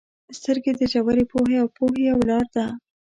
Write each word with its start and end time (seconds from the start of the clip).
•سترګې 0.37 0.71
د 0.79 0.81
ژورې 0.91 1.23
پوهې 1.31 1.55
او 1.61 1.67
پوهې 1.77 2.03
یو 2.11 2.19
لار 2.29 2.45
ده. 2.55 2.65